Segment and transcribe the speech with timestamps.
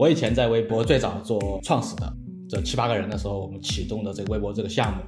[0.00, 2.10] 我以前在微博最早做创始的
[2.48, 5.02] 这七八个人的时候，我们启动的这个微博这个项目，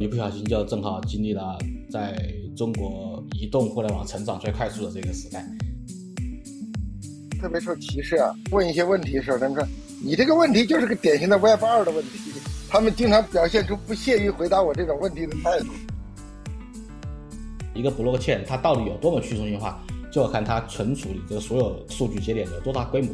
[0.00, 1.58] 一不小心就正好经历了
[1.90, 2.18] 在
[2.56, 5.44] 中国移动互联网成长最快速的这个时代。
[7.38, 8.34] 特别受歧视啊！
[8.50, 9.68] 问一些问题的时候，他们说
[10.02, 12.32] 你这个问题就是个典型的 Web 二的问题。
[12.70, 15.66] 他们经常表现出不屑于回答我这种问题的态度。
[17.74, 19.78] 一个 blockchain 它到底有多么去中心化，
[20.10, 23.10] 就要看它存储的这所有数据节点有多大规模。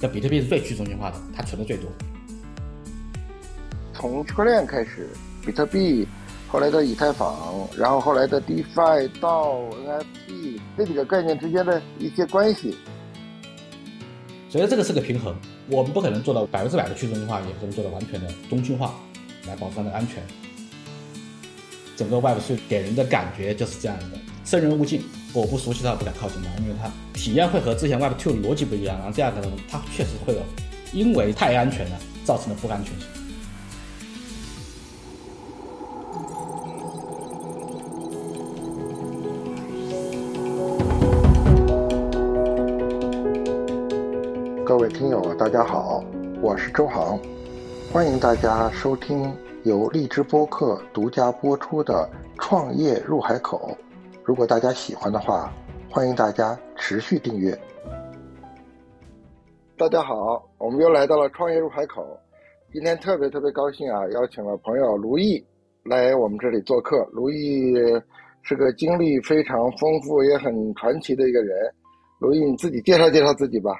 [0.00, 1.90] 像比特币是最去中心化的，它存的最多。
[3.92, 5.08] 从区块链开始，
[5.44, 6.06] 比特币，
[6.46, 12.76] 后来的以太坊，然后后来的 DeFi 到 NFT 这几个概念之间的一些关系。
[14.48, 15.34] 所以这个是个平衡，
[15.68, 18.94] 我们不可能做到百分之百的去中心化，也不能做到完全的中心化，
[19.46, 20.22] 来保障它的安全。
[21.96, 25.02] 整个 Web 3给人的感觉就是这样的，生人勿近。
[25.38, 28.98] 我不熟悉它，不敢靠近它，因为它体验会和之前 Web Two 的逻辑不一样。
[28.98, 30.40] 然后第二个呢，它确实会有，
[30.92, 33.06] 因为太安全了造成的不安全性。
[44.66, 46.02] 各位听友，大家好，
[46.42, 47.16] 我是周航，
[47.92, 49.32] 欢迎大家收听
[49.62, 52.10] 由荔枝播客独家播出的
[52.42, 53.76] 《创业入海口》。
[54.28, 55.50] 如果大家喜欢的话，
[55.90, 57.58] 欢迎大家持续订阅。
[59.74, 62.02] 大家好，我们又来到了《创业入海口》，
[62.70, 65.42] 今天特别特别高兴啊，邀请了朋友卢毅
[65.84, 67.08] 来我们这里做客。
[67.10, 67.72] 卢毅
[68.42, 71.56] 是个经历非常丰富也很传奇的一个人。
[72.20, 73.70] 卢毅，你自己介绍介绍自己吧。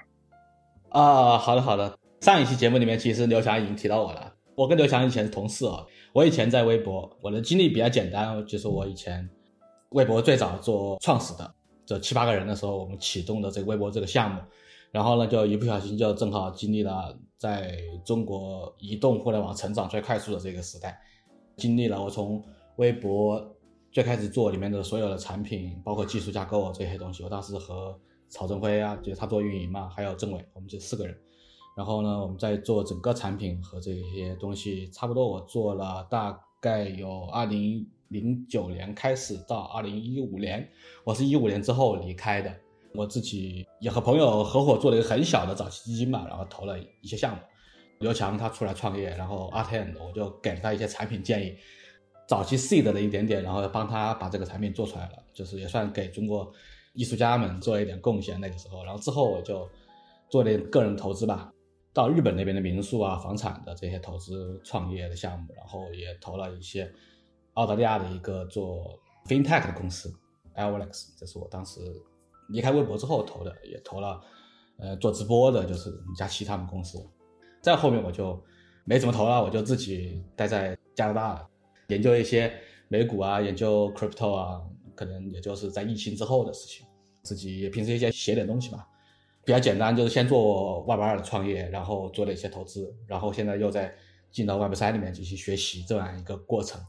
[0.89, 1.95] 啊，好的好的。
[2.23, 4.33] 上一期节目里面，其实刘翔已经提到我了。
[4.57, 5.85] 我跟刘翔以前是同事啊。
[6.15, 9.29] 我以前在微博，我的经历比较简单，就是我以前
[9.91, 11.55] 微博最早做创始的
[11.87, 14.41] 这七八个人的时候，我们启动的这个微博这个项目，
[14.91, 21.01] 然后呢，就一不小心就正好经历了在中国移动互联网成长最快速的这个时代，
[21.57, 22.43] 经历了我从
[22.77, 23.57] 微博
[23.91, 27.99] 最开始做里面的所有的产品，包括技术架构这些东西，我当时和
[28.29, 31.17] 曹振辉啊，就是他做运营嘛，还有郑伟，我们这四个人。
[31.75, 40.69] 然后呢，我们在做整个产品和这些东西，差不多我做了大概有二零零九年开始到二零一五年，
[41.05, 42.55] 我是一五年之后离开的。
[42.95, 47.43] 我自己也和朋友合伙做了一个很小的早期基金嘛，然后投了一些项目。
[48.01, 51.55] 刘强他出来创业，然后阿天我就给了他一些产品建议，
[52.27, 56.51] 早期 seed 的一点点，然后帮他把这个产品做出来了，就是也算给中国。
[56.95, 59.69] 艺术家们做一点贡献，那个时候，然后之后我就
[60.29, 61.53] 做点个人投资吧，
[61.93, 66.91] 到日本那边的民宿啊、房产的这些投资创业的项目，然后也投了一些
[67.55, 70.13] 澳大利亚的一个做 FinTech 的公司
[70.57, 71.81] Alex，这是我当时
[72.49, 74.21] 离开微博之后投的，也投了
[74.79, 76.99] 呃做直播的，就是佳期他们公司。
[77.61, 78.41] 再后面我就
[78.85, 81.49] 没怎么投了，我就自己待在加拿大了
[81.89, 82.53] 研究一些
[82.89, 84.63] 美股啊，研究 Crypto 啊，
[84.95, 86.87] 可能也就是在疫情之后的事情。
[87.23, 88.89] 自己也平时一些写点东西吧，
[89.45, 93.93] 比较简单，就是先做 Web 二的创业，然后做了一些投资，然后现在又在
[94.31, 96.81] 进到 Web 三里面进行学习这样一个过程，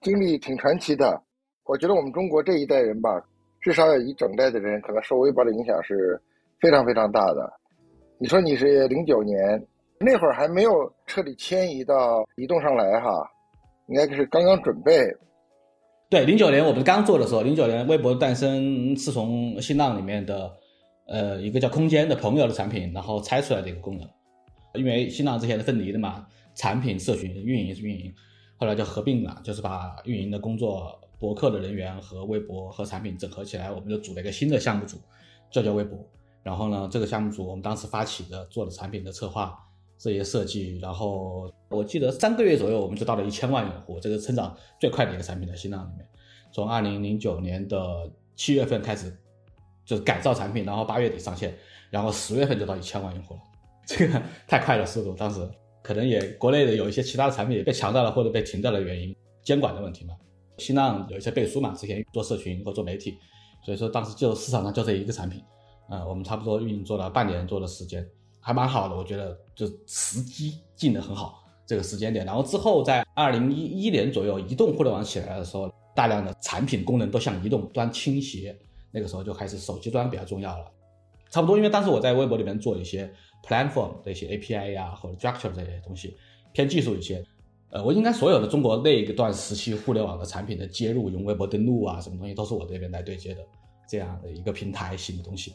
[0.00, 1.22] 经历挺传奇的。
[1.64, 3.10] 我觉得我们中国这一代人吧，
[3.60, 6.20] 至少有一整代的人可能受微博的影响是
[6.60, 7.52] 非常非常大的。
[8.18, 9.38] 你说你是零九年
[9.98, 10.70] 那会儿还没有
[11.06, 13.10] 彻底迁移到移动上来哈，
[13.88, 15.06] 应该是刚刚准备。
[16.08, 20.50] 对，零九年我们刚做的时候，零九年微博诞生是从新浪里面的，
[21.06, 24.08] 呃，一个叫空间的朋友的产品，然后拆出来的一个功能。
[24.74, 28.12] 因为新浪之前是分离的嘛，产品、社群、运营是运营，
[28.60, 34.98] 后来就合并了，就是把运营的工作、博客的人员和微博和产品整合起来，我们就组了一个新的项目组，
[35.50, 35.98] 叫叫微博。
[36.42, 39.58] 然后呢，这个项目组我们当时发起的，做的产品的策划。
[40.02, 46.06] 这些设计，然后我记得三个月左右，我们就到了一千万用户，这个成长最快的一个产品在新浪里面。
[46.52, 49.14] 从二零零九年的七月份开始，
[49.84, 51.54] 就是改造产品，然后八月底上线，
[51.90, 53.40] 然后十月份就到一千万用户了，
[53.84, 55.12] 这个太快了速度。
[55.12, 55.46] 当时
[55.82, 60.14] 可能也国内的有一些其他的产品也被强调了或者被停掉的原因，监管的问题嘛。
[60.58, 63.16] 新浪有一些背书嘛，之前做社群或做媒体，
[63.64, 65.42] 所以说当时就市场上就这一个产品，
[65.88, 68.06] 啊，我们差不多运营做了半年多的时间。
[68.42, 72.24] 还蛮好的，我觉得就时机进的很好，这个时间点。
[72.24, 78.58] 然后之后在二零一一年左右，移动互联网起来的时候，大量的产品功能都向移动端倾斜，
[78.90, 80.64] 那个时候就开始手机端比较重要了。
[81.30, 83.12] 差不多，因为当时我在微博里面做一些
[83.46, 86.16] platform 这些 API 呀或者 structure 这些东西，
[86.52, 87.24] 偏技术一些。
[87.72, 93.40] 呃，我应该所有的中国那一段时期互联网的产品的接入，用微博登录啊，什么东西都是我这边来对接的，
[93.88, 95.54] 这样的一个平台型的东西。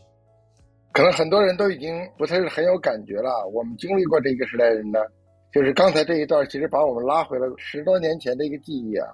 [0.94, 3.46] 可能很多人都已经不太是很有感觉了。
[3.54, 5.00] 我们经历过这个时代人呢，
[5.52, 9.08] 就是刚才这一段，其实把我们拉回了十多年前的一个记忆啊。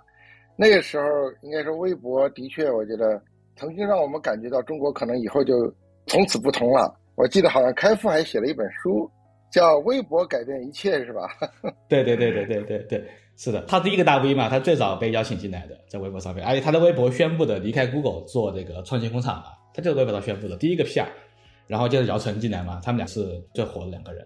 [0.55, 1.05] 那个时候，
[1.41, 3.19] 应该说微博的确，我觉得
[3.55, 5.73] 曾经让我们感觉到中国可能以后就
[6.05, 6.95] 从此不同了。
[7.15, 9.09] 我记得好像开复还写了一本书，
[9.51, 11.27] 叫《微博改变一切》，是吧？
[11.87, 21.05] 对对对对对对对，是的，他第一个大 V 嘛，他最早被邀请进来的，在微博上面，而且他的微博宣布的离开 Google 做这个创新工厂嘛，他就是微博上宣布的第一个 PR。
[21.67, 24.25] 然后接着姚晨进来嘛，他们俩是最火的两个人，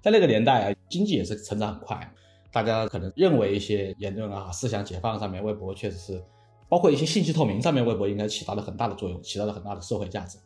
[0.00, 2.14] 在那个年代啊，经济也是成长很快，
[2.50, 6.22] 大家可能认为一些言论啊、思想解放上面，微博确实是，
[6.66, 10.38] 包括一些信息透明上面，微博应该起到了很大的作用，起到了很大的社会价值。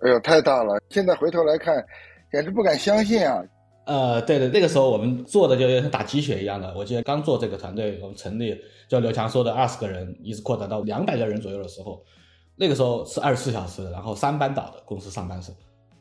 [0.00, 0.80] 哎呦，太大了！
[0.90, 1.84] 现在回头来看，
[2.30, 3.42] 简直不敢相信啊。
[3.86, 6.74] 呃，对的，那个时候我们做的就像打鸡血一样的。
[6.76, 12.02] 我记得刚做这个团队，我们成立，就刘强说的二十个人，一直扩展到两百个人左右的时候，
[12.56, 15.52] 那个时候是二十四小时，然后三班倒的公司上班是。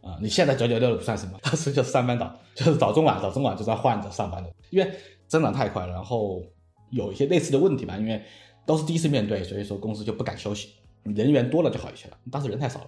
[0.01, 4.91] 啊，你现在九九六不算什么，当时就是三班倒，就是早中晚早中晚就在换着上班的，因为
[5.27, 6.43] 增长太快了，然后
[6.91, 8.21] 有一些类似的问题吧，因为
[8.67, 10.69] 都是第一次面对，所以说公司就不敢休息，
[11.03, 12.87] 人员多了就好一些了，当时人太少了。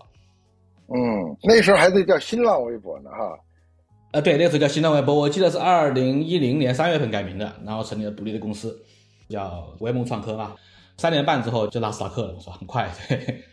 [0.94, 3.38] 嗯，那时候还得叫新浪微博呢，哈。
[4.12, 8.80] 啊，对，那时候叫新浪微博，我记得是二零一零年三月份改名的，然后成立了独立的公司，
[9.30, 10.56] 叫微梦创科嘛，
[10.98, 12.90] 三年半之后就纳斯达克了，我说很快。
[13.10, 13.44] 对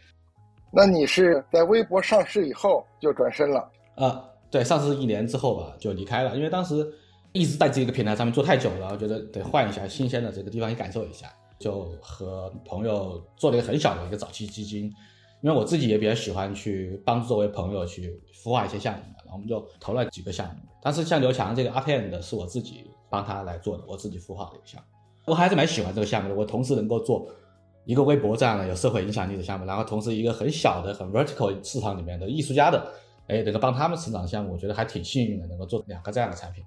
[0.71, 3.69] 那你是在微博上市以后就转身了？
[3.97, 6.87] 呃，对，上市一年之后吧，就离开了，因为当时
[7.33, 11.29] 一直在这个平台上面做太久了，我觉得得换一下新鲜的这个地方去感受一下，
[11.59, 14.93] 就和朋友做了一个很小的一个早期基金，
[15.45, 20.55] 因为我自己也比较喜欢去帮助作为朋友去孵化一些项目，然后我们就投了几个项目。
[20.83, 24.87] 但是像刘强这个 RTN 的是我自己帮他来做的，我自己孵化的一个项目，
[25.31, 27.29] 我还是蛮喜欢这个项目的，我同时能够做。
[27.85, 32.91] 一个微博这样的有社会影响力的项目，然后同时一个很小的、很 vertical 市场里面的艺术家的，
[33.29, 36.65] 哎，能够帮他们成长的项目，我觉得还挺幸运的，能够做两个这样的产品。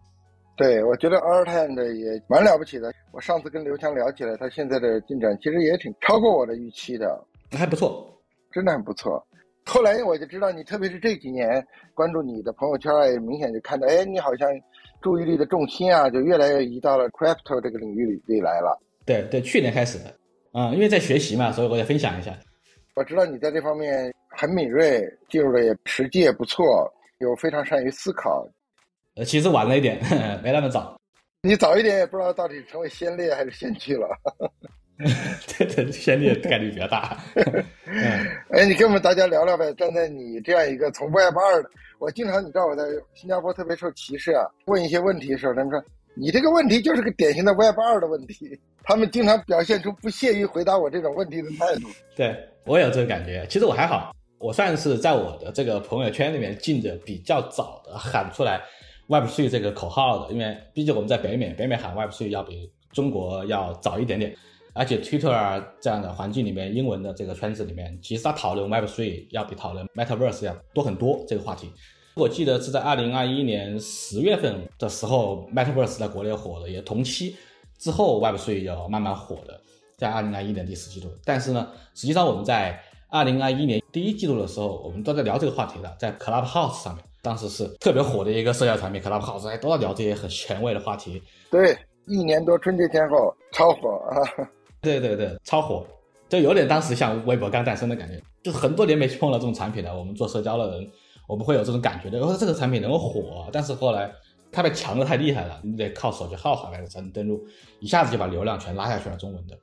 [0.55, 2.93] 对，我觉得 a r t n 的也蛮了不起的。
[3.11, 7.19] 我上次跟刘强聊起来，他现在的进展其实也挺超过我的预期的，
[7.51, 8.07] 还不错，
[8.57, 9.23] 真的很不错。
[9.65, 11.63] 后来我就知道你，特别是这几年
[11.93, 14.49] 关注你的朋友圈，也明显就看到，哎，你好像
[14.99, 18.81] 注意力的重心啊，就越来越移到了 crypto 这个领域里里来了。
[19.05, 20.05] 对对，去年开始的。
[20.53, 22.35] 啊，因为在学习嘛，所以我也分享一下。
[22.95, 28.43] 我知道你在这方面很敏锐，进入的也实际也不错，又非常善于思考。
[29.17, 30.01] 呃，其实晚了一点，
[30.41, 30.99] 没那么早。
[31.43, 34.07] 你早一点也不知道到底成为先烈还是先驱了。
[34.97, 37.17] 对 对，先烈概率比较大。
[38.51, 39.73] 哎，你跟我们大家聊聊呗。
[39.73, 42.83] 站在你这样一个从 Web 二的，我经常你知道我在
[43.13, 45.83] 新加坡特别受歧视啊，问一些问题的时候，他们说。
[46.19, 51.87] 你这个问题就是个典型的 Web 二的问题， 他们经常表现出不屑于回答我这种问题的态度。
[52.15, 52.35] 对
[52.65, 58.59] 我有这个感觉，其实我还好，我算是在我的这个朋友圈里面进的比较早的，喊出来
[59.05, 60.33] Web 3这个口号的。
[60.33, 64.35] 因为毕竟我们在北美，北美喊 Web 3要比中国要早一点点，
[64.77, 71.71] 而且 Twitter 这样的环境里面，英文的这个圈子里面，其实他讨论 Web 3要比讨论 Metaverse 要多很多这个话题。
[72.15, 77.35] 我记得是在二零二一年十月份的时候，Metaverse 在国内火了，也同期
[77.77, 79.59] 之后，Web 3要慢慢火的，
[79.97, 81.09] 在二零二一年第四季度。
[81.25, 91.21] 但是呢，实际上我们在二零二一年第一季度的时候，我们都在聊这个话题的，在 Clubhouse 上面，当时是特别火的一个社交产品，Clubhouse 还都在聊这些很前卫的话题。
[91.51, 94.49] 对，一年多春节前后超火啊！
[94.87, 95.85] 对对对，超火，
[96.29, 99.97] 就有点当时像微博刚诞生的感觉，就是很多年没去碰到这种产品了。
[99.97, 100.89] 我们做社交的人。
[101.27, 104.09] 我们会有这种感觉的，我说这个产品能够火，但是后来
[104.49, 107.45] 它被强的太厉害了，你得靠手机号好来才能登录，
[107.81, 109.53] 一下子就把流量全拉下去了，中文的。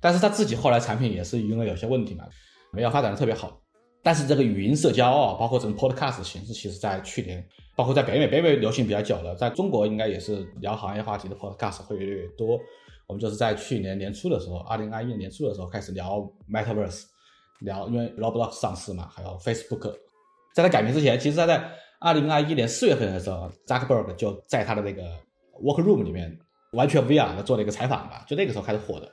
[0.00, 2.24] 但是他自己后来产品也是因为有些问题嘛，
[2.72, 3.56] 没有发展的特别好。
[4.02, 7.46] 但是这个语音社交啊，包括这种 podcast 形式，其实在去年，
[7.76, 12.58] 包括在北美，北美流行比较久了，在中国应该也是聊行业话题的 podcast 会越来越多。
[13.06, 17.04] 我们就是在去年年初的时候，二零二一年初的时候开始聊 metaverse，
[17.60, 19.94] 聊因为 Roblox 上市嘛，还有 Facebook。
[20.54, 25.02] 在他改名之前，其实他在二零二一年四月份的时候，Zuckerberg 就在他的那个
[25.62, 26.38] Workroom 里面
[26.72, 29.06] 完全 VR 的做了一个采访吧，就那个时候开始火的，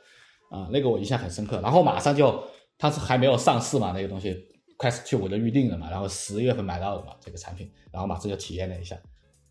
[0.49, 1.61] 啊，那个我印象很深刻。
[1.61, 2.43] 然后马上就，
[2.77, 4.35] 他是还没有上市嘛，那个东西
[4.77, 8.97] Quest 2我就预定了嘛，然后十月份买到了嘛这个产品，然后马上就体验了一下。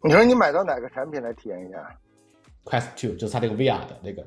[0.04, 1.78] 你说你买到哪个产品来体验一下
[2.68, 4.22] ？Quest Two 就是它这个 VR 的那个。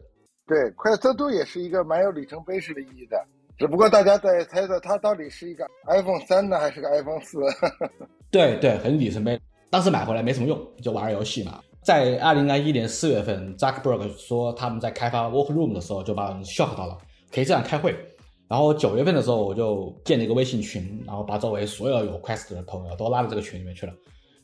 [0.47, 3.17] 对，Quest Two 也是一个蛮有里程碑式的意义的。
[3.57, 7.37] 只不过大家在猜测它到底是一个 iPhone 三呢，还是个 iPhone 四？
[8.31, 9.39] 对对，很里程碑。
[9.69, 11.61] 当时买回来没什么用，就玩游戏嘛。
[11.83, 16.97] 在二零二一年四月份，Zuckerberg 说他们在开发 Workroom 的时候，就把人 shock 到了，
[17.31, 17.95] 可以这样开会。
[18.47, 23.93] 然后九月份的时候，我就建了一个微信群，然后把周围所有有 Quest 的朋友都拉到这个群里面去了。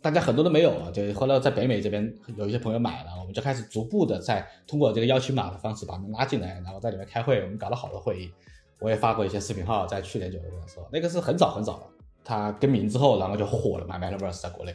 [0.07, 8.31] 大家很多都没有啊，就后来在北美这边有一些朋友买了，我们就开始逐步的在通过这个邀请码的方式把他们拉进来，然后在里面开会，我们搞了好多会议。
[8.79, 11.87] 我也发过一些视频号，在去年九月份的时候，那个是很早很早了。
[12.23, 14.73] 它更名之后，然后就火了嘛，Metaverse 在国内。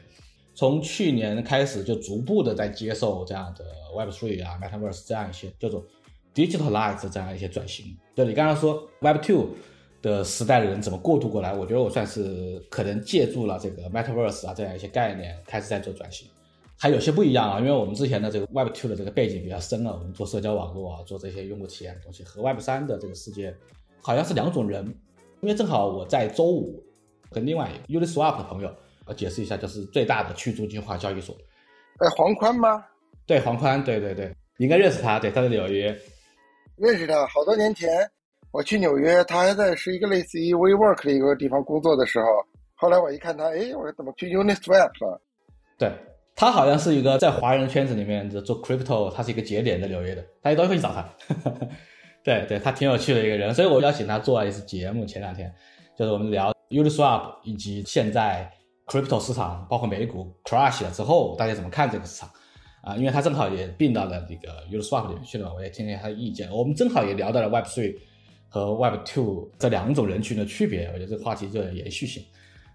[0.54, 3.64] 从去年开始就逐步的在接受这样的
[3.96, 5.82] Web3 啊，Metaverse 这样一些叫做
[6.34, 7.96] Digitalize 这样一些转型。
[8.14, 9.46] 就你刚刚说 Web2
[10.02, 16.28] 的时代的人怎么过渡过来，我觉得我算是可能借助了这个 Metaverse 啊这样一些概念，开始在做转型。
[16.76, 23.54] 还有些不一样啊，因为我们之前的这个 Web Two 的这个背景比较深了，我们做社交网络啊，做这些用户体验的东西，和 Web3 的这个世界
[24.00, 24.84] 好像是两种人。
[25.40, 26.82] 因为正好我在周五
[27.30, 28.74] 跟另外一个 Uniswap 的朋友，
[29.06, 31.36] 我解释一下，就是最大的去中心化交易所。
[31.98, 32.84] 哎，黄宽吗？
[33.26, 35.96] 对，黄宽，对对对，你应该认识他，对，他在纽约。
[36.76, 37.88] 认识他，好多年前
[38.52, 42.26] 我去纽约，他还在是一个类似于 WeWork 的一个地方工作的时候，
[42.74, 45.20] 后来我一看他，哎，我说怎么去 Uniswap 了？
[45.78, 45.90] 对
[46.36, 51.08] 他好像是一个在华人圈子里面的做 Crypto，他是一个节点在纽约的，大家都会去找他。
[52.22, 55.06] 对对，他挺有趣的一个人，所以我邀请他做了一次节目。
[55.06, 55.50] 前两天
[55.98, 58.50] 就是我们聊 Uniswap 以及现在
[58.86, 62.30] Crypto 市场，包括美股 crash 了之后，大家怎么看这个市场？
[62.82, 66.50] 啊，因为他正好也并到了这个 Uniswap 里面去了，我也听听他的意见。
[66.50, 67.96] 我们正好也聊到了 Web Three
[68.52, 72.22] 和 Web2 这两种人群的区别，我觉得这个话题就有延续性。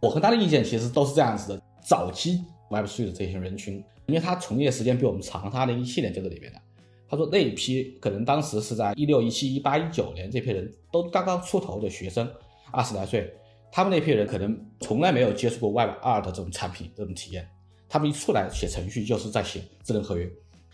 [0.02, 3.76] 我和他的意见其实都是这样子的：早期 Web Three 的这些人群，
[4.08, 6.60] 因为他从业时间比我们长，他二零一七年就在里面的。
[7.08, 12.28] 他说那一批可能当时是在一六一七一八一九年这批人都刚刚出头的学生，
[12.72, 13.32] 二十来岁，
[13.72, 17.48] 他们那批人可能从来没有接触过 Web 二的这种产品这种体验，
[17.88, 20.28] 他们一出来写程序就是在写智能合约，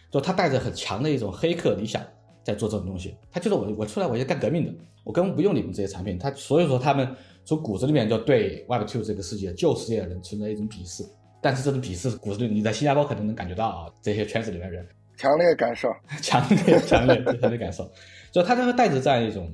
[0.10, 2.02] 就他带着很强的一种黑客理想
[2.44, 4.74] 在做这种东西，他觉得我我出来我就干革命的，
[5.04, 7.08] 我根本不用你们这些产品，他所以说他们
[7.46, 11.04] 从骨子里面就对 Web two 这个世界旧世界的人存在一种鄙视，
[11.42, 14.86] 但是这种鄙视骨子里你在新加坡可能能感觉到啊，这些圈子里面人。
[15.16, 15.90] 强烈感受，
[16.22, 17.90] 强烈强烈强烈感受，
[18.32, 19.48] 就他就会带着这样一种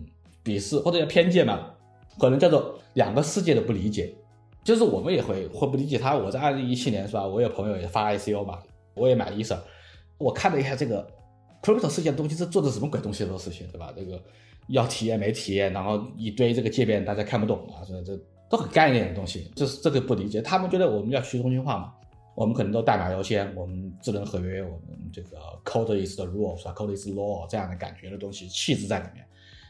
[0.44, 1.72] 鄙视或者叫偏见嘛，
[2.18, 4.16] 可能叫做两个世界的不理解，
[4.64, 6.16] 就是我们也会会不理解他。
[6.16, 7.28] 我在二零一七年是吧？
[7.28, 8.60] 我有朋友也发 ICO 嘛，
[8.96, 9.58] 我也买 ETH，
[10.18, 11.06] 我看了一下这个
[11.62, 13.94] crypto 世界的东西是做的什么鬼东西的事情，对吧？
[13.96, 14.22] 这个
[14.68, 20.42] 要体验没体验，然后一堆这个界面大家看不懂啊，这这都很概念的东西，这是这个不理解。
[20.42, 21.94] 他们觉得我们要去中心化嘛。
[22.36, 29.26] 我们可能都代码优先，我们智能合约，我们这个 code is rule 是吧？code is law 这样的感觉的东西气质在里面。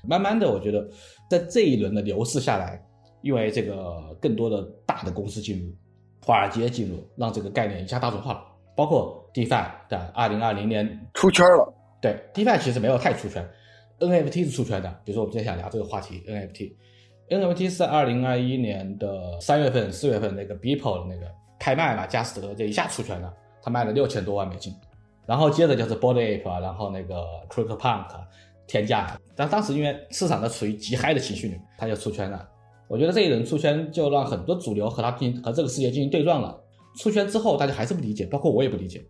[0.08, 0.88] 慢慢的，我觉得
[1.28, 2.80] 在这一轮的牛市下来，
[3.22, 5.74] 因为这个更多的大的公司进入，
[6.24, 8.44] 华尔街进入，让这个概念一下大众化了。
[8.76, 11.74] 包括 DeFi 在二零二零年出圈了。
[12.02, 13.48] 对，DeFi 其实没有太出圈
[14.00, 14.90] ，NFT 是出圈的。
[15.04, 21.30] 比如说我们今天想聊这个话题，NFT，NFT 是在二零二一年的三月份、四月份那个 Beeple 的那个。
[21.62, 24.74] 开卖嘛，加斯德这一下出圈了，他卖了六千多万美金，
[25.26, 28.06] 然后接着就是 b o d y Ape 啊，然后那个 Crypto Punk
[28.66, 32.48] 天价，但当时因为市场的处于极嗨的情绪里，他就出圈了。
[32.88, 36.58] 我觉得这一轮出圈就让很多主流和他进和这个世界进行对撞了。
[36.98, 39.04] 出圈之后，大家还是不理解，包括我也不理解。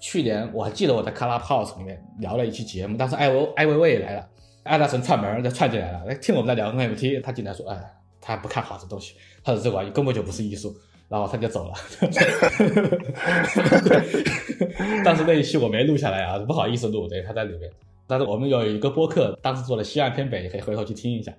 [0.00, 4.28] 去年我还记得我在 Clubhouse 里面聊了一期节目，当时艾维艾维维也来了，
[4.62, 7.78] 艾大神串门就串进来了，来听我们在聊 NFT，他进来说，哎，
[8.20, 10.74] 他不看好这东西，他说这玩意根本就不是艺术。
[11.08, 11.72] 然后他就走了，
[15.02, 17.70] 当时那一期我没录下来啊，不好意思录，对，他在里面。
[18.06, 21.32] 但是我们有一个播客，当时做了西岸偏北，可以回头去听一下。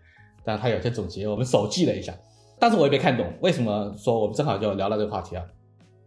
[0.44, 2.12] 但是他有些总结，我们手记了一下。
[2.58, 5.46] 但是我也没看懂，为什么说我们正好就聊到这个话题啊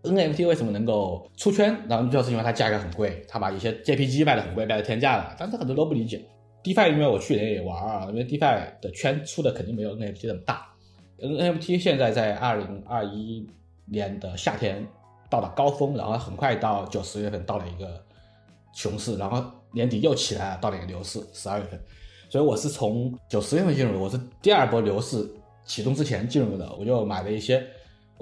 [0.02, 1.76] ？NFT 为什么能够出圈？
[1.88, 5.34] 然后就是因为它价格很贵，它把一些 JPG 卖的很贵，卖的天价了。
[5.38, 6.24] 但是很多都不理解。
[6.62, 10.68] DeFi 因为我去年也玩啊，因为 DeFi 的圈出的肯定没有 NFT 那么大。
[11.18, 13.46] NFT 现在在二零二一
[13.86, 14.86] 年的夏天
[15.28, 18.04] 到了高峰，然后很快到九十月份到了一个
[18.72, 21.80] 熊市，然后年底又起来了，到了一个牛市，十二月份。
[22.28, 25.28] 所以我是从九十月份进入的，我是第二波牛市
[25.64, 27.64] 启动之前进入的，我就买了一些，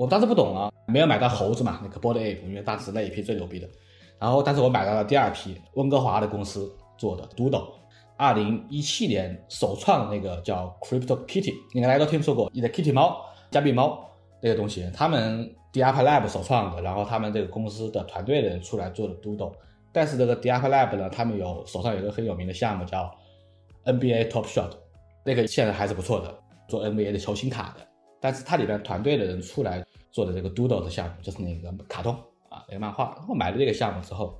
[0.00, 3.68] 我当时不懂啊，没有买到猴子嘛，那个 Body Ape，因为当时那一批最牛逼的。
[4.18, 7.66] 然后，但是我买到了第二批温哥华的公司做的 Doodle。
[8.16, 14.02] 二零一七年首创的那个叫 Crypto Kitty，应该大家都听说过，你的 Kitty 猫、加密猫
[14.40, 19.52] 那个东西，他们 Diap Lab 首创的，然后他们这个公司的团队的人出来做的 Doodle，
[19.92, 23.14] 但是这个 Diap Lab 呢，他们有手上有一个很有名的项目叫
[23.84, 24.70] NBA Top Shot，
[25.26, 26.34] 那个现在还是不错的，
[26.68, 27.86] 做 NBA 的球星卡的，
[28.18, 32.14] 但是它里边团队的人出来做的这个 Doodle 的项目，就是那个卡通
[32.48, 34.38] 啊，那个漫画，然后买了这个项目之后，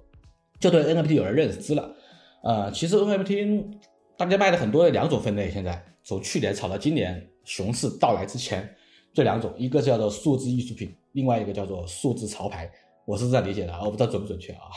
[0.58, 1.94] 就对 NFT 有了认知了。
[2.42, 3.78] 呃，其实 NFT
[4.16, 8.76] 大家卖的很多的两种分类，现在从去年炒到今年熊市到来之前，
[9.12, 12.70] 这两种，一个叫做数字艺术品，另外一个叫做数字潮牌。
[13.04, 14.70] 我是这样理解的，我不知道准不准确啊。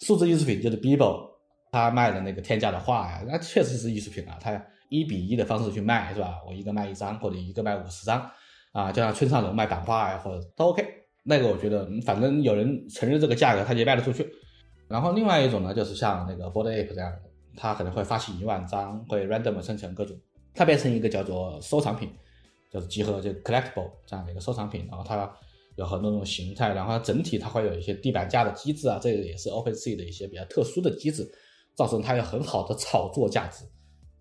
[0.00, 1.28] 数字艺术品就是 Bibo
[1.70, 6.40] 他卖的那个天价的画呀，那确实是艺术品啊，他一比一的方式去卖是吧？
[6.46, 8.30] 我一个卖一张，或者一个卖五十张，
[8.78, 10.86] 啊，就像村上隆卖版画呀，或者都 OK。
[11.24, 14.28] 那个我觉得，反正有人承认这个价格，他就卖得出去。
[14.88, 17.28] 然后另外一种呢，就是像那个 Board Ape 这样的。
[17.60, 20.16] 它可能会发行一万张，会 random 生成各种，
[20.54, 22.08] 它变成一个叫做收藏品，
[22.70, 24.86] 就是集合就 collectible 这样的一个收藏品。
[24.88, 25.28] 然后它
[25.74, 31.28] 有很多种形态，然后它整体它会有一些地板价的机制啊，这个也是 OpenSea 的一些比较特殊的机制，
[31.74, 33.64] 造成它有很好的炒作价值，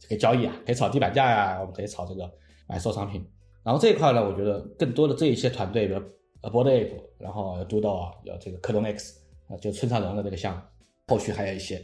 [0.10, 2.28] 可以交易啊，可以炒地板价呀，我们可以炒这个
[2.68, 3.24] 买收藏品。
[3.68, 6.00] 然后这一块呢，我觉得更多的这一些团队，比如
[6.42, 9.20] Aboard Ape，然后有 Doodle，有这个克隆 X
[9.50, 10.62] 啊，就村上隆的这个项目，
[11.08, 11.84] 后续还有一些。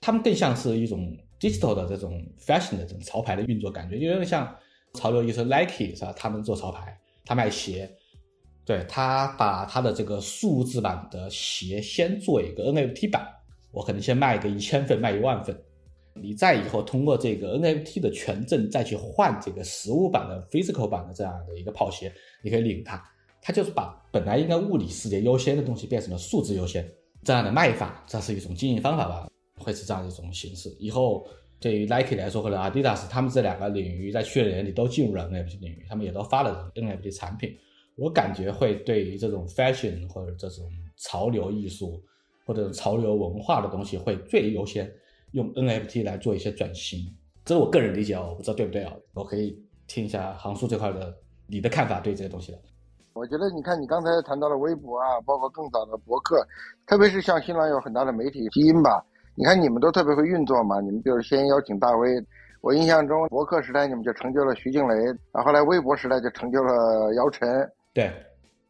[0.00, 4.56] 他们更像是一种 digital 的这种 fashion 的这种潮牌的运作感觉，就有点像
[4.94, 6.14] 潮流艺术 Nike 是吧？
[6.16, 7.94] 他们做潮牌，他卖鞋，
[8.64, 13.28] 对他把他的这个数字版的鞋先做一个 NFT 版，
[13.72, 15.54] 我可能先卖个一千份，卖一万份，
[16.14, 22.12] 你再以后通过这个 NFT 的权证再去换这个实物版的 physical 版的这样的一个跑鞋，
[22.42, 23.02] 你可以领它，
[23.40, 26.86] 它就是把本来应该物理世界优先的东西变成了数字优先
[27.22, 29.28] 这样的卖法，这是一种经营方法吧。
[29.56, 30.74] 会是这样一种形式。
[30.78, 31.28] 以后
[31.60, 37.54] 对于 Nike 来说，或者 Adidas，他们这两个领域在去年底都进入了 NFT 领域，他们也都发了 NFT 产品。
[37.96, 40.64] 我感觉会对于这种 fashion 或者这种
[40.96, 42.02] 潮流艺术
[42.46, 44.90] 或者潮流文化的东西，会最优先
[45.32, 46.98] 用 NFT 来做一些转型。
[47.44, 48.92] 这是我个人理解哦，我不知道对不对啊？
[49.14, 51.14] 我可以听一下航叔这块的
[51.48, 52.58] 你的看法对这些东西的。
[53.12, 56.46] 我觉得你看，你刚才谈到了微博啊，包括更早的博客，
[56.86, 59.04] 特别是像新浪有很大的媒体基因吧。
[59.34, 60.80] 你看，你们都特别会运作嘛？
[60.80, 62.24] 你们比如先邀请大 V，
[62.60, 64.94] 我印象中博客时代你们就成就了徐静蕾，
[65.32, 67.48] 然后来微博时代就成就了姚晨。
[67.92, 68.12] 对，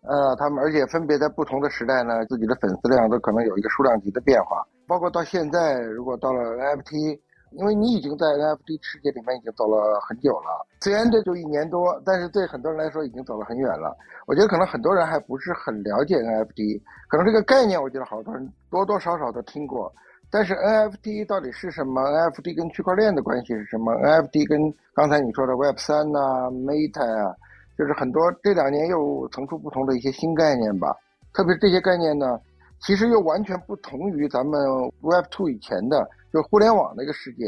[0.03, 4.67] 呃，他们而且分别在不同的时代呢，自己的粉丝量都可能有一个数量级的变化。
[4.91, 7.17] 包括到现在，如果到了 NFT，
[7.53, 13.97] 因为你已经在 NFT 世界里面已经走了很久了，虽然这就一年多，但是对很多人来说已经走了很远了。
[14.27, 19.93] 我觉得可能很多人还不是很了解 NFT，可能这个概念，我觉得好多人多多少少都听过。
[20.29, 27.33] 但是 NFT 到底是什么？NFT 跟区块链的关系是什么？NFT 跟刚才你说的 Web 三呐、Meta 啊，
[27.79, 30.97] 就是很多这两年又层出不穷的一些新概念吧。
[31.33, 32.41] 特别是这些概念呢，
[32.81, 34.61] 其实又完全不同于咱们
[35.01, 37.47] Web Two 以前的，就互联网那个世界，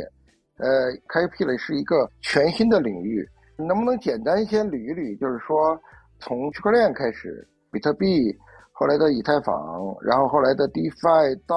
[0.59, 3.27] 呃，开辟了是一个全新的领域。
[3.57, 5.19] 能不能简单先捋一捋？
[5.19, 5.79] 就是说，
[6.21, 8.37] 从区块链开始，比特币。
[8.75, 11.55] 后来的以太坊，然后后来的 DeFi 到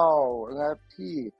[0.54, 1.32] NFT，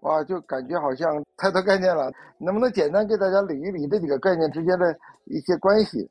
[0.00, 2.10] 哇，就感觉好像太多概念了。
[2.38, 6.08] 能不能简单给大家捋一捋这几个概念之间的一些关系？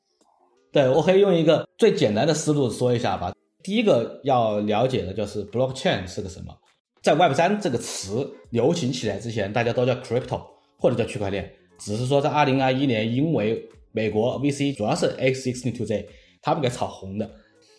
[0.72, 3.34] 对我可以用一个最简单的思路说一下吧。
[3.64, 6.54] 第一个要了解的就是 Blockchain 是个什么。
[7.02, 10.42] 在 Web 三这个词流行起来之前，大家都叫 Crypto
[10.78, 16.06] 或者叫区块链，只是说在2021年，因为美国 VC 主要是 X62Z
[16.42, 17.30] 他们给炒红的。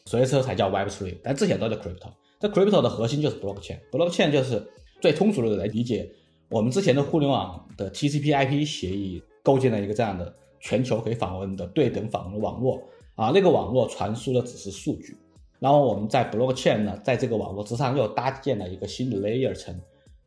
[0.06, 2.12] 所以说才叫 Web Three，但之前都叫 Crypto。
[2.38, 4.62] 这 Crypto 的核心就是 Blockchain，Blockchain 就是
[5.00, 6.06] 最通俗的来理解，
[6.50, 12.78] 我们之前的互联网的 TCP/IP 协议构建了一个这样的全球可以访问的对等访问的网络
[13.14, 15.16] 啊，那个网络传输的只是数据，
[15.58, 19.74] 然后我们在 Blockchain 呢，在这个网络之上又搭建了一个新的 Layer 层，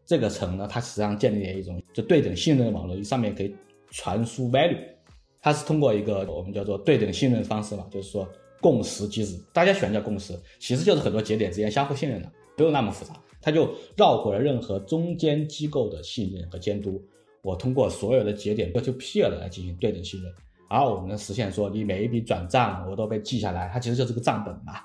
[0.06, 3.56] 这个层呢，它实际上建立了一种就对等信任的网络，上面可以
[3.92, 4.78] 传输 Value，
[5.42, 8.28] 它是通过一个我们叫做对等信任方式嘛，就是说。
[8.60, 17.00] 共识机制，大家喜欢叫共识，其实就是很多节点之间相互信任的，不用那么复杂，它就绕过了任何中间机构的信任和监督。
[17.44, 20.34] 我通过所有的节点 peer peer 来进行对等信任，
[20.70, 24.82] 而我们能实现说，你每一笔转账我都被记下来，它其实就是个账本嘛。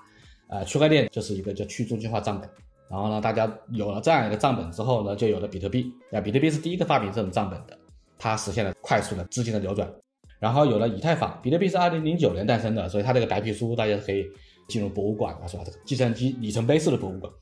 [0.53, 2.49] 呃，区块链就是一个叫去中心化账本。
[2.91, 5.91] 然后呢，大家有了这样一个账本之后呢，就有了比特币。
[6.13, 7.79] 啊，比特币是第一个发明这种账本的，
[8.19, 9.91] 它实现了快速的资金的流转。
[10.39, 14.27] 然后有了以太坊，比特币是二零零九年诞生的，所以它这个白皮书大家可以
[14.69, 15.63] 进入博物馆啊，是吧？
[15.65, 17.33] 这个计算机里程碑式的博物馆。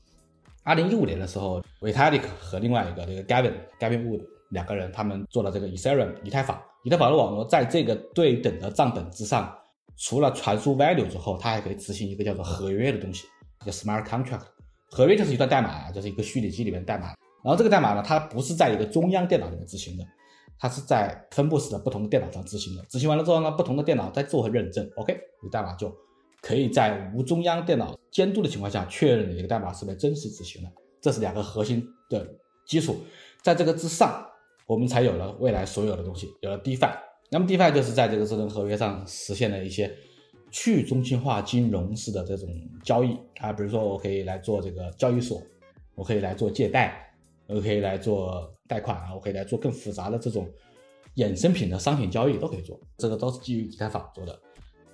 [0.63, 4.21] 二零一五年的时候，Vitalik 和另外一个这个 Gavin Gavin Wood
[4.51, 6.57] 两个人，他们做了这个 Ethereum 以太坊。
[6.83, 9.53] 以太坊的网络在这个对等的账本之上，
[9.97, 13.27] 除了传输 value 之后，它还可以执行一个叫做合约的东西，
[13.65, 14.45] 叫 Smart Contract。
[14.89, 17.07] 合约就是一段代码，就是一个虚拟机里面代码。
[17.43, 20.03] 然后这个代码呢，它不是在一个中央电脑里面执行的。
[20.59, 25.91] 它是在分布式的不同的电脑上执行的，执行完了之后呢，不同的电脑再做认证，OK，你代码就
[26.39, 30.69] 可以在无中央电脑监督的情况下确认你这个代码是被真实执行的。
[31.01, 32.27] 这是两个核心的
[32.67, 32.95] 基础，
[33.41, 34.23] 在这个之上，
[34.67, 37.10] 我们才有了未来所有的东西，有了 DeFi。
[37.33, 39.89] 那么 DeFi 就是在这个智能合约上实现了一些
[40.51, 42.49] 去中心化金融式的这种
[42.83, 45.41] 交易啊，比如说我可以来做这个交易所，
[45.95, 47.09] 我可以来做借贷，
[47.47, 50.45] 我可以来做贷款啊，我可以来做更复杂的这种
[51.15, 54.37] 衍生品的商品交易都可以做，这个都是基于以太坊做的。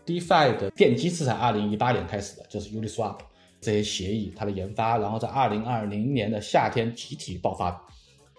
[0.05, 3.17] DeFi 的奠基是在二零一八年开始的，就是 Uniswap
[3.59, 7.83] 这些协议它的研发，然后在二零二零年的夏天集体爆发。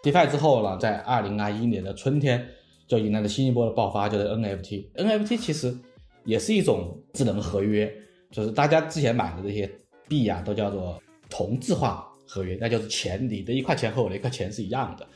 [0.04, 2.48] DeFi 之后呢，在二零二一年的春天
[2.88, 4.90] 就迎来了新一波的爆发，就是 NFT。
[4.94, 5.76] NFT 其实
[6.24, 7.92] 也是一种智能合约，
[8.30, 9.70] 就是大家之前买的这些
[10.08, 15.06] 币啊，都叫做同质化合约，那就是钱，你的一块钱和我的一块钱是一样的，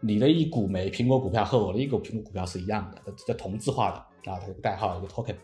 [0.00, 5.36] 你的一股美苹果股票和我的一股苹果股票是一样的，这叫同质化的啊，它代号一个 token。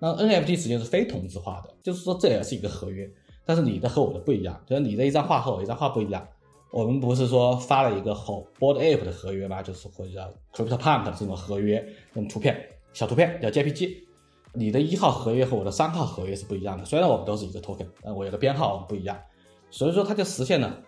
[0.00, 3.08] 那 NFT 实际上是非同质化的，就是说这也是一个合约，
[3.44, 6.26] 但是你的和我的不一样，就是你的一张画和我一张画不一样。
[6.70, 9.62] 我们不是说发了一个和 Board Ape 的合约吗？
[9.62, 11.80] 就是或者叫 Crypto Punk 这种合约，
[12.14, 14.04] 这种图片小图片叫 JPG。
[14.54, 19.16] 你的一号合约和我的三号合约是不一样的，虽然我们都是一个 token，但我有个编号不一样，
[19.70, 20.82] 所以说它就实现了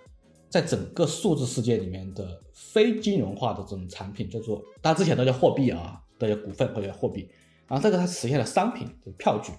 [0.48, 7.28] 在整个数字世界里面的非金融化的这种产品，叫做大家之前都叫货币啊，都叫股份或者货币，
[7.68, 9.52] 然后这个它实现了商品，就是票据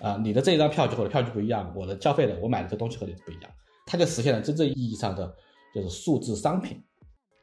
[0.00, 3.50] 啊，你的这一张票据和我的票据不一样，我的交费的我买的这东西和你不一样，
[3.84, 5.34] 它就实现了真正意义上的。
[5.74, 6.82] 就是数字商品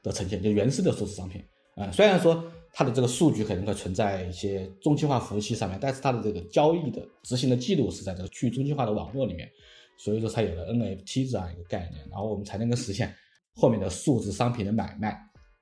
[0.03, 1.43] 的呈现，就原生的数字商品
[1.75, 1.91] 啊。
[1.91, 9.49] 虽然说它的这个数据可能会存在一些中心化服务器上面，但是它的这个交易的执行的记录是在这个去中心化的网络里面，
[9.97, 13.13] 所以说才有了 NFT 这样一个概念，然后我们才能够实现
[13.55, 15.17] 后面的数字商品的买卖，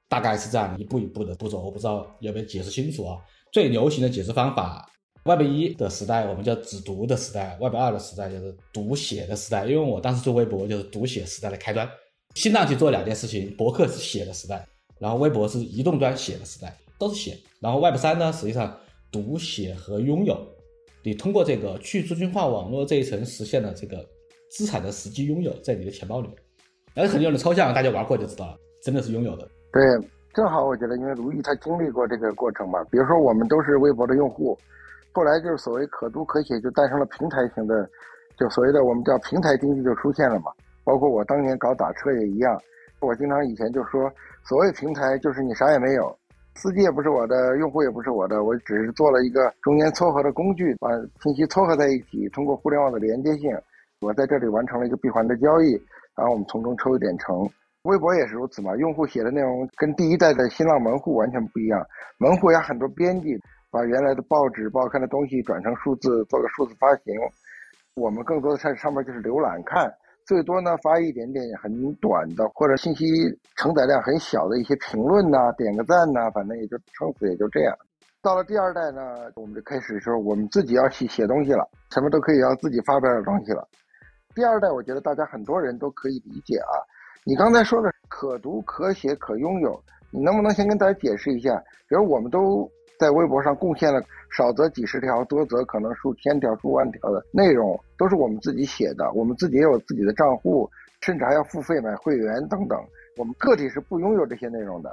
[0.09, 1.61] 大概是这样一步一步的步骤。
[1.61, 3.17] 我不知道有没有解释清楚啊？
[3.53, 4.85] 最流行的解释方法
[5.23, 9.65] ，Web 一的时代我们叫只读的时代，Web 二的时代就是读写的时代。
[9.65, 11.89] 因为我当时做微博就是读写时代的开端。
[12.35, 14.67] 新浪去做两件事情，博客是写的时代，
[14.99, 17.37] 然后微博是移动端写的时代，都是写。
[17.61, 18.77] 然后 Web 三呢，实际上
[19.11, 20.37] 读写和拥有，
[21.01, 24.05] 你通过这个去中心化网络这一层实现了这个
[24.51, 26.37] 资产的实际拥有在你的钱包里面。
[26.93, 29.47] 但是很有点抽象，大家玩过就知道了，真的是拥有的。
[29.71, 29.81] 对，
[30.33, 32.83] 正好我觉得，因为如意他经历过这个过程嘛。
[32.91, 34.57] 比如说我们都是微博的用户，
[35.13, 37.89] 后来就是所谓可读可写，就诞生了平台型的，
[38.37, 40.51] 就所谓的我们叫平台经济就出现了嘛。
[40.85, 42.57] 包括我当年搞打车也一样，
[43.01, 44.09] 我经常以前就说，
[44.43, 46.17] 所谓平台就是你啥也没有，
[46.55, 50.89] 司机也不是我的，用户也不是我的，我只是做了一个中间撮合的工具，把
[51.21, 53.51] 信息撮合在一起，通过互联网的连接性，
[53.99, 55.71] 我在这里完成了一个闭环的交易，
[56.15, 57.49] 然后我们从中抽一点成。
[57.83, 61.85] 微博也是如此嘛，用户写的内容跟第一代的新浪门户完全不一样，
[62.17, 63.37] 门户有很多编辑
[63.69, 67.13] 把原来的报纸报刊的东西转成数字，做个数字发行，
[67.95, 69.93] 我们更多的在上面就是浏览看。
[70.25, 73.05] 最多呢发一点点很短的，或者信息
[73.55, 77.75] 承载量很小的一些评论呐，点个赞呐，反正也就撑死也就这样。
[78.21, 79.01] 到了第二代呢，
[79.35, 83.67] 我们就开始说我们自己要写写东西了，什么都可以要自己发表点东西了。
[84.33, 86.73] 第二代我觉得大家很多人都可以理解啊。
[87.23, 89.79] 你刚才说的可读可写可拥有，
[90.11, 91.55] 你能不能先跟大家解释一下？
[91.87, 92.69] 比如我们都。
[92.99, 94.01] 在微博上贡献了
[94.35, 99.11] 少则几十条，多则可能数千条、数万条的内容，都是我们自己写的。
[99.13, 100.69] 我们自己也有自己的账户，
[101.01, 102.79] 甚至还要付费买会员等等。
[103.17, 104.89] 我们个体是不拥有这些内容的。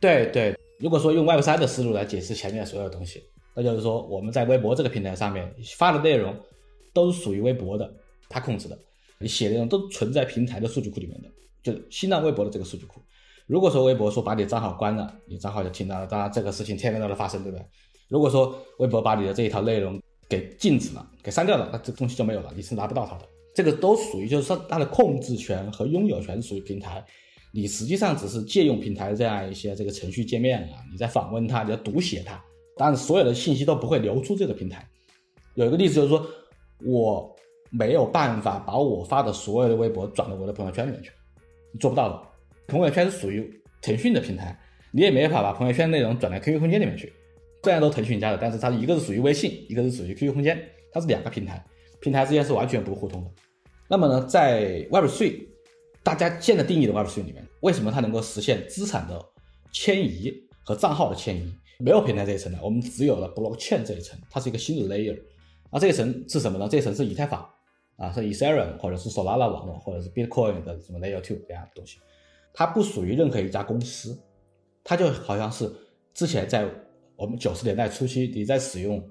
[0.00, 3.22] 对对，如果说用 Web 三的思路来解释前面所有的东西，
[3.54, 6.34] 那就是说我们在微博这个平台上面发的内容
[6.92, 7.90] 都是属于微博的，
[8.28, 8.78] 它控制的。
[9.18, 11.28] 你写的内容都存在平台的数据库里面的，
[11.62, 13.00] 就是新浪微博的这个数据库。
[13.46, 17.64] 如果说微博说把你账号关了，你账号就停了，当然这个事情天天都在发生，对不对？
[18.08, 23.24] 如果说微博把你的这一条内容给禁止了、给删掉了，那这东西就没有了，你是拿不到它的。
[23.54, 27.04] 这个都属于就是说它的控制权和拥有权属于平台，
[27.52, 32.42] 你实际上只是借用平台这样一些这个程序界面啊，你在访问它，你要读写它，
[32.76, 34.86] 但是所有的信息都不会流出这个平台。
[35.54, 36.26] 有一个例子就是说，
[36.84, 37.34] 我
[37.70, 41.10] 没有办法把我发的所有的微博转到我的朋友圈里面去，
[41.72, 42.22] 你做不到的。
[42.66, 44.58] 朋友圈是属于腾讯的平台，
[44.90, 47.12] 你也没法把朋友圈内容转到 QQ 空间里面去。
[47.62, 50.56] 虽然都腾讯家的，但是它一个是属于微信，一个是属于 QQ 空间，
[50.92, 51.64] 它是两个平台，
[52.00, 53.30] 平台之间是完全不互通的。
[53.88, 55.46] 那么呢，在 Web3，
[56.02, 59.20] 大家现在定义的 Web3 里面，为什么它能够实现资产的
[59.72, 60.32] 迁移
[60.64, 61.52] 和账号的迁移？
[61.78, 65.18] 没有平台这一层的，我们只有了 Blockchain 这一层，它是一个新的 layer。
[65.70, 66.68] 那，这一层是什么呢？
[66.70, 67.46] 这一层是以太坊
[67.96, 71.98] 啊，是 Ethereum 或者是 Solana 网络，或者是 Bitcoin 的什么 Layer Two 这样的东西。
[72.58, 74.18] 它不属于任何一家公司，
[74.82, 75.70] 它就好像是
[76.14, 76.66] 之前在
[77.14, 79.02] 我们九十年代初期你在使用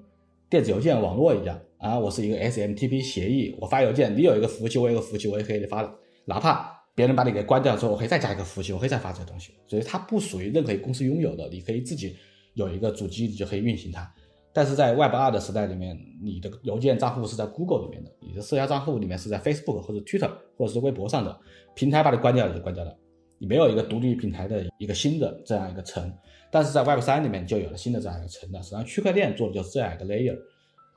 [0.50, 5.88] 电子邮件网络一样啊，我是一个 SMTP 协议，我发邮件，你有一个服务器，我有一个服务器，我也可以给你发，
[6.24, 12.16] 哪怕别人把你给关掉之后，我可以再加一个服务器，我可以再发这个东西，所以它不属于任何一个公司拥有的，你可以自己
[12.54, 14.12] 有一个主机，你就可以运行它。
[14.52, 21.38] 但是在 Web 二的时代里面，你的邮件账户是在 Google 里面的，你的社交账户里面是在 Facebook 或者 Twitter 或者是微博上的，
[21.74, 22.96] 平台把你关掉了就关掉了，
[23.38, 26.12] 没有一个独立平台的一个新的这样一个层。
[26.50, 30.36] 但是在 Web 三里面就有了新的这样一个层了，实际上区块链做的就是这样一个 layer，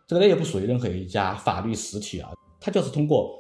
[0.08, 3.38] 这个 layer 不属于任何一家法律实体啊，它就是通过。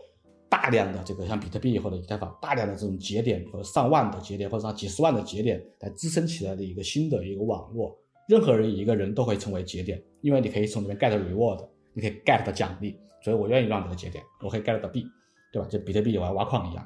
[0.51, 7.95] 大量的这个像比特币或者以太坊，大量的这种节点或者上万的节点或者上几十万的节点来支撑起来的一个新的一个网络，
[8.27, 15.05] 任何人一个人都会成为节点，因为你可以从里面 get reward，你可以 get 到奖励，所以我愿意让这个节点，我可以 get 到币，
[15.53, 15.67] 对吧？
[15.69, 16.83] 就比特币我要挖矿一样。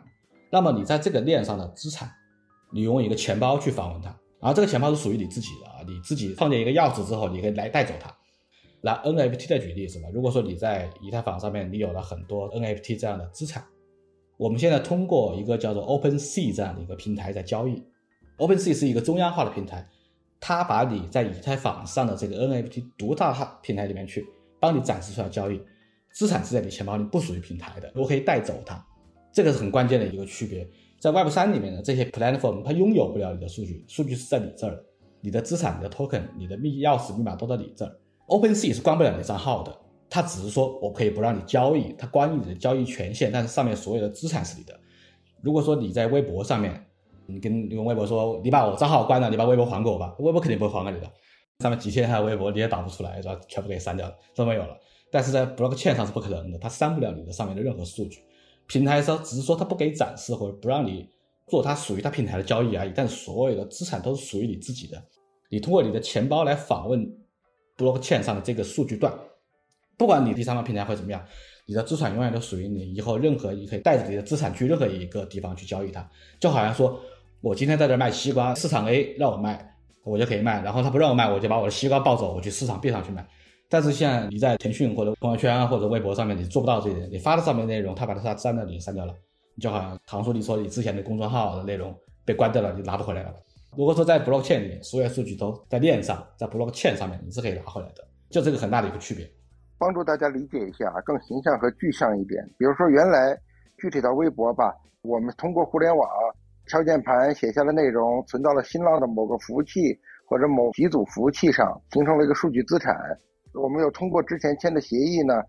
[0.54, 2.08] 那么你在这个链上的资产，
[2.72, 8.16] 你用一个钱包去访问它，然后这个钱包是属于你自己的啊，你自己创建一个钥匙之后，你可以来带走它。
[8.82, 10.10] 拿 NFT 的举例是吧？
[10.14, 13.66] 如果说你在以太坊上面你有了很多 NFT 这样的资产，
[14.38, 17.84] 我们现在通过一个叫做 OpenSea 这样的一个平台在交易。
[18.38, 19.84] OpenSea 是一个中央化的平台，
[20.40, 24.24] 它把你在以太坊上的这个 NFT 读到它平台里面去，
[24.60, 25.60] 帮你展示出来交易。
[26.12, 28.86] 资产是在你钱包里，不属于平台的，我可以带走它。
[29.34, 30.66] 这个是很关键的一个区别。
[31.00, 34.82] 在 Web 三里面的这些 platform，它拥有不了你的数据，数据是在你这儿，
[35.20, 37.94] 你的资产、你的 token、你的密钥匙、密码都在你这儿。
[38.28, 39.76] OpenSea 是关不了你账号的，
[40.10, 44.80] 它只是说我可以不让你交易，它关于你的交易权限，但是上面所有的资产是你的。
[45.42, 46.82] 如果说你在微博上面，
[47.26, 51.12] 你跟你跟微博说你把我账号关了，你把微博还给我吧，微博肯定不会还给你的。
[51.60, 53.38] 上面几千条微博你也导不出来，是吧？
[53.48, 54.78] 全部给删掉了，都没有了。
[55.12, 58.20] 但是在 Blockchain 上是不可能的，它删不了你的上面的任何数据。
[58.74, 61.08] 平台上只是说它不给展示或者不让你
[61.48, 65.02] 做它属于它平台的交易而已，但所有的资产都是属于你自己的。
[65.50, 67.18] 你通过你的钱包来访问。
[67.76, 69.12] blockchain 上的这个数据段，
[69.98, 71.26] 不管你第三方平台会怎么样，
[71.66, 72.94] 你的资产永远都属于你。
[72.94, 76.08] 以后任何你可以带着你的资产去任何一个地方去交易它，
[76.40, 77.00] 就好像说
[77.42, 83.28] 我今天在这卖西瓜，市场 A 让我卖，我就可以卖，然后他不让我卖，我就把我的西瓜抱走，我去市场 B 上去卖。
[83.70, 89.14] 但是像你在腾讯或者朋友圈或者微博上面，你做不到这一点，你发的上面内容，他把它删掉，你删掉了，
[89.60, 93.34] 就好像唐叔你说你之前的公众号的内容被关掉了，你拿不回来了。
[93.76, 99.28] 如果说在 blockchain 里面，所有数据都在链上，在 blockchain 上面，你是可以拿回来的，就这个很大的一个区别。
[99.80, 102.42] 帮助大家理解一下，更形象和具象一点。
[102.58, 103.36] 比如说，原来
[103.80, 104.72] 具体到微博吧，
[105.02, 106.08] 我们通过互联网
[106.68, 112.96] 敲键盘写下的内容，存到了新浪的某个服务器或者某几组服务器上，形成了一个数据资产。
[113.54, 115.42] 我们有通过之前签的协议呢，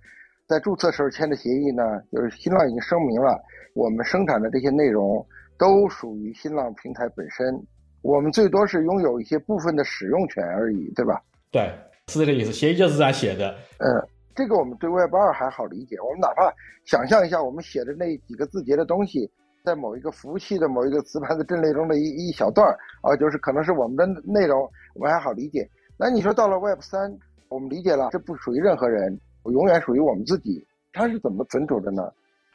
[0.46, 3.40] 在注册时候签的协议呢，就是新浪已经声明了，
[3.74, 5.24] 我们生产的这些内容
[5.58, 7.60] 都属于新浪平台本身。
[8.02, 11.22] 我们最多是拥有一些部分的使用权而已，对吧？
[11.50, 11.72] 对，
[12.08, 12.52] 是这个意思。
[12.52, 13.56] 协议就是这样写的。
[13.78, 13.86] 嗯，
[14.34, 15.96] 这个我们对 Web 二还好理解。
[16.00, 16.52] 我们哪怕
[16.84, 19.30] 想象一下，我们写的那几个字节的东西，
[19.64, 25.66] 在某一个服务器的某一个磁盘的阵列中的一一小段儿啊，就是可能是我们的内容，我们还好理解。
[25.96, 27.10] 那你说到了 Web 三，
[27.48, 30.64] 我们理解了，这不属于任何人，永远属于我们自己。
[30.92, 32.02] 它是怎么存储的呢？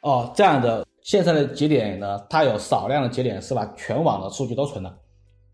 [0.02, 4.98] 哦，这样的线上的节点呢，它有少量的节点是把全网的数据都存了。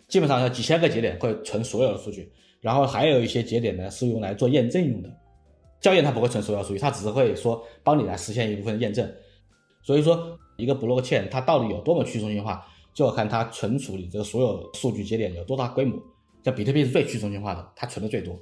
[0.08, 5.10] 基本上有几千个节点会存所有的数据，然后还有一些节点呢是用来做验证用的。
[5.80, 9.08] 校验它不会存所有数据，它只是会说帮你来实现一部分验证。
[9.82, 15.96] 所以说，一个 blockchain 它到底有多么去中心化，就要看它存储你这个所有数据节点有多大规模。
[16.44, 18.36] 像比特币是最去中心化的，它存的最多。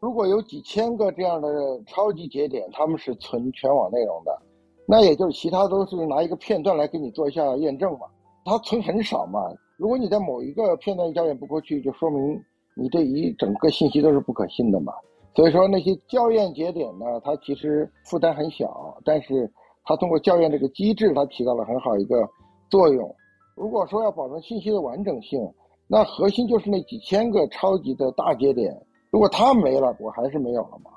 [0.00, 1.48] 如果有几千个这样的
[1.86, 4.38] 超级节点，他们是存全网内容的，
[4.86, 8.06] 那也就是其他都是拿一个片段来给你做一下验证嘛。
[8.44, 9.40] 它存很少嘛。
[9.76, 12.40] 如果你在某一个片段校验不过去，就说明
[12.74, 14.92] 你这一整个信息都是不可信的嘛。
[15.34, 19.50] 所以说那些校验节点呢，它其实负担很小，但是
[19.84, 22.28] 它通过校验这个机制，它起到了很好一个
[22.70, 23.14] 作用。
[23.56, 25.40] 如果说要保证信息的完整性，
[25.88, 28.74] 那核心就是那几千个超级的大节点，
[29.10, 30.90] 如果它没了，我还是没有了吗。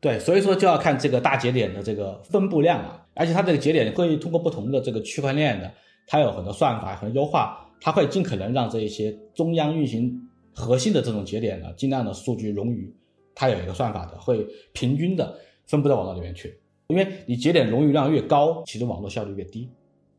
[0.00, 5.72] 对，所以说就要看这个大节点的这个分布量啊，而且它这个节点会通过不同的这个区块链的，
[6.06, 7.62] 它有很多算法，很多优化。
[7.78, 10.10] 它会尽可能让这一些中央运行
[10.54, 12.90] 核心的这种节点呢，尽量的数据冗余。
[13.34, 16.58] 它有一个算法的，会平均的分布到网络里面去。
[16.88, 19.70] 因为你节点冗余量越高，其实网络效率越低。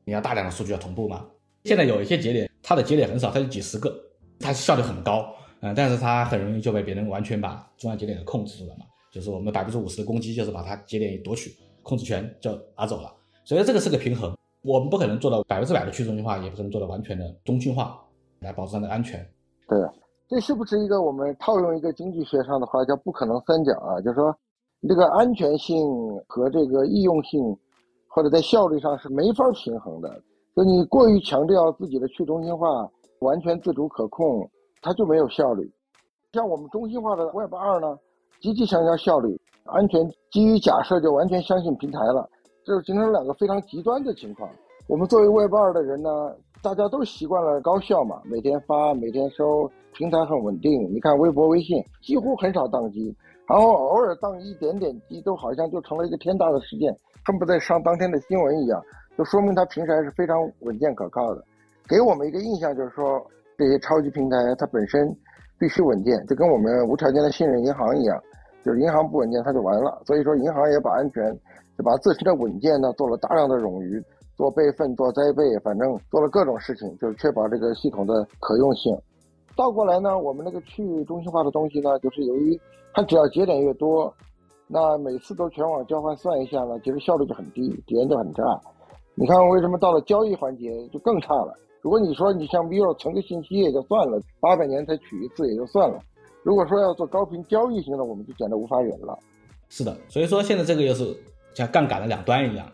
[0.05, 1.25] 你要大量的数据要同步嘛。
[1.63, 3.91] 现在有一些节点，它的节点很少，它就几十个，
[4.39, 8.85] 它效率很高，嗯，但是它很容易就被别人完全把中央节点给控制住了嘛。
[9.11, 13.11] 就是我们百分之五十的攻击，就是把它节点一夺取，控制权就拿走了。
[13.43, 14.35] 所以这个是个平衡。
[14.63, 17.97] 我们不可能做到百分之百的去中心化，也不可能做到完全的中心化，
[18.39, 19.25] 来保证它的安全。
[19.69, 19.79] 对，
[20.27, 24.01] 这是不是一个我们套用一个经济学上的话叫不可能三角啊？
[24.01, 24.35] 就是说，
[24.87, 25.77] 这个安全性
[26.27, 27.39] 和这个易用性，
[28.07, 30.21] 或者在效率上是没法平衡的。
[30.55, 32.67] 就你过于强调自己的去中心化、
[33.19, 34.49] 完全自主可控，
[34.81, 35.71] 它就没有效率。
[36.33, 37.97] 像我们中心化的 Web 二呢，
[38.41, 42.29] 极其强调效率、安全，基于假设就完全相信平台了，
[42.63, 44.49] 这就形成两个非常极端的情况。
[44.87, 50.71] 我们作为 Web 二的人呢，大家都习惯了高效嘛，每天发、每天收，平台很稳定。
[50.93, 53.15] 你看微博、微信几乎很少宕机，
[53.47, 58.81] 然后偶尔宕一点点机，都好像就成了一个天大的事件，恨不得上当天的新闻一样，
[59.17, 61.43] 就说明它平台是非常稳健可靠的。
[61.89, 63.25] 给我们一个印象就是说，
[63.57, 65.13] 这些超级平台它本身
[65.59, 68.21] 必须稳健，就跟我们无条件的信任银行一样，
[68.63, 70.01] 就是银行不稳健它就完了。
[70.05, 71.33] 所以说银行也把安全，
[71.77, 74.03] 就把自身的稳健呢做了大量的冗余。
[74.37, 78.95] 做备份、做灾备，反正做了各种事情，就是确保这个系统的可用性。
[79.55, 82.55] 倒过来呢，我们那个去中心化的东西呢，就是由于
[82.93, 84.13] 它只要节点越多，
[84.67, 88.43] 那每次都全网交换算一下呢，其实效率就很低，体验就很差。
[89.15, 91.55] 你看为什么到了交易环节就更差了？
[91.87, 95.97] 如果你说你像 v i v o 存个信息也就算了，八百年才取一次也就算了。
[96.43, 99.17] 如果说要做高频交易型的，我们就简直无法忍了。
[99.69, 101.15] 是的，所以说现在这个又是
[101.53, 102.69] 像杠杆的两端一样。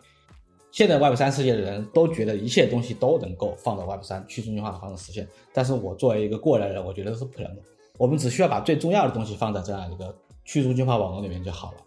[0.72, 7.62] 现在 Web 三世界的人都觉得一切东西都能够放到 Web 三去中心化的方式实现，但是我作为一个过来人，我觉得是不可能的。
[7.98, 10.12] 我们只需要把最重要的东西放在这样一个
[10.44, 11.78] 去中心化网络里面就好了，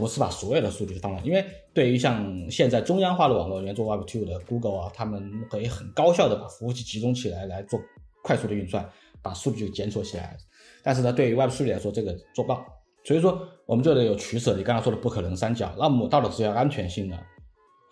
[0.00, 1.22] 不是把所有的数据放了。
[1.22, 7.78] 因为对于像现在中央化的网络里面做 Web two 的 Google 啊，他们可以很高效的把服务器集中起来来做
[8.24, 8.88] 快速的运算，
[9.22, 10.36] 把数据检索起来。
[10.82, 12.64] 但是呢，对于 Web 数据来说，这个做不到。
[13.04, 14.56] 所以说，我们就得有取舍。
[14.56, 17.16] 你刚刚说的不可能三角，那么到底是要安全性呢？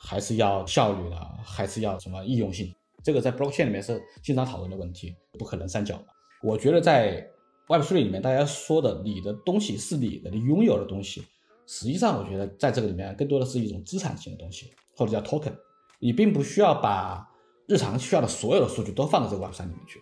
[0.01, 2.73] 还是要效率的，还是要什么易用性？
[3.03, 5.99] 这个在 blockchain 里面是经常讨论的问题，不可能三角
[6.43, 7.27] 我觉得在
[7.69, 11.23] Web3 里面，大家说的你的东西是你的，你拥有的东西，
[11.69, 15.53] 实际上我觉得在这个里面更多的是一种资产性的东西，或者叫 token。
[16.01, 17.29] 你并不需要把
[17.67, 20.01] 日常需要的所有的数据都放到这个 Web3 里面去，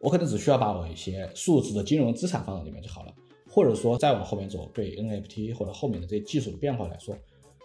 [0.00, 3.12] 我可能只需要把我一些数字的金融资产放到里面就好了。
[3.50, 7.14] 或者说再往后面走，对 NFT 或者后面的这些技术的变化来说。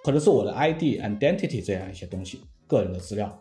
[0.04, 3.32] 可能是我的 ID、identity 这样一些东西，个人的资料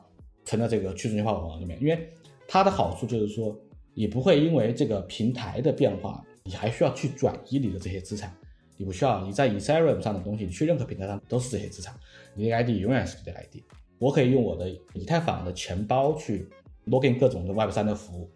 [0.45, 2.09] 存在这个去中心化网络里面，因为
[2.47, 3.57] 它的好处就是说，
[3.95, 8.33] 你不会因为这个平台的变化，你还需要去转移你的这些资产，
[8.77, 11.95] 你不需要你在 Ethereum 上的东西，你去任何平台上都是这些资产，
[12.35, 13.63] 你的 ID 永远是你的 ID。
[13.99, 16.49] 我可以用我的以太坊的钱包去
[16.87, 18.31] login 各种的 Web 三的服务，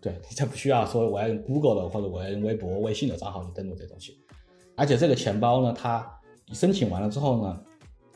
[0.00, 4.18] 对你才不需要说我要用 Google 的或者我要用微博、微信的账号去登录这东西，
[4.76, 6.10] 而且这个钱包呢，它
[6.52, 7.60] 申请完了之后呢。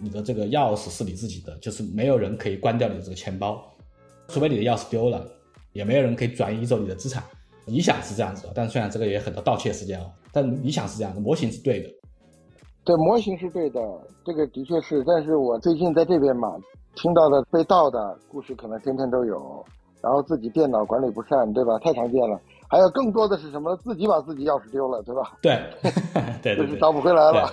[0.01, 3.69] 你的这个钥匙是你自己的，就是没有人可以关掉你的这个钱包，
[4.29, 5.29] 除非你的钥匙丢了，
[5.73, 7.21] 也没有人可以转移走你的资产。
[7.68, 11.88] 理想是这样子的，但虽然这个也有很多盗窃事件啊，但理想是这样的，模型是对的。
[12.85, 13.81] 对，模型是对的，
[14.24, 15.04] 这个的确是。
[15.07, 16.57] 但是我最近在这边嘛，
[16.96, 19.64] 听到的被盗的故事可能天天都有，
[20.02, 21.78] 然后自己电脑管理不善，对吧？
[21.78, 22.40] 太常见了。
[22.68, 23.76] 还有更多的是什么？
[23.85, 25.37] 自己把自己钥匙丢了，对吧？
[25.42, 25.62] 对，
[26.42, 27.50] 对对对，找不回来了。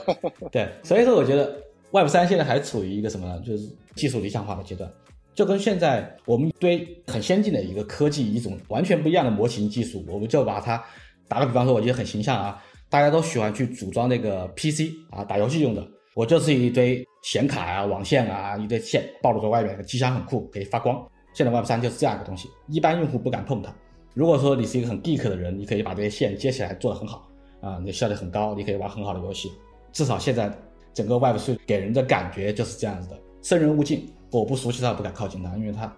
[0.51, 1.55] 对，所以说我觉得。
[1.91, 3.39] Web 三现在还处于一个什么呢？
[3.39, 4.89] 就是技术理想化的阶段，
[5.35, 10.81] 就跟现在我们一堆很先进的一个科技，一种完全不一样的模型技术，我们就把它
[11.27, 21.05] 打个比方说，我觉得很形象啊，大家都喜欢去组装那个 PC 啊，打游戏用的，我就是一堆显卡啊、网线啊，一堆线暴露在外面，机箱很酷，可以发光。
[21.33, 23.75] 现在 Web 三就是这样一个东西，一般用户不敢碰它。
[24.13, 29.51] 如果说你是一个很 geek 的人，你可以把这些线接起来做得很好啊，你效率很高，你可以玩很好的游戏。
[29.91, 30.49] 至少现在。
[30.95, 34.09] 整个 Web 是给人的感觉就是这样子的，生人勿近。
[34.39, 35.91] 我不熟悉它，不敢靠近它，因为它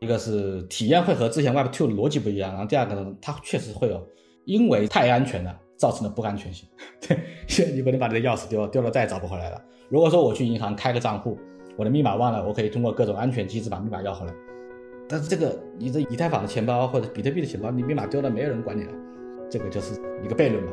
[0.00, 4.06] 一个是体验会和之前 Web Two 的逻辑不一样，然后第二个呢，它确实会有
[4.44, 6.68] 因为太安全了造成的不安全性。
[7.00, 9.60] 对，你不能把你的钥匙丢了，丢了再也找不回来了。
[9.88, 11.38] 如果说我去银行开个账户，
[11.76, 14.34] 我的密码忘了，我可以通过各种安全机制把密码要回来。
[15.08, 18.92] 但是这个你的以太坊的钱包或者比特币的钱包，你密码丢了，没有人管你了，
[19.50, 20.72] 这个就是一个悖论吧。